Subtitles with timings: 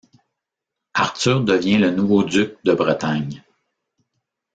[0.95, 3.43] Arthur devient le nouveau duc de Bretagne.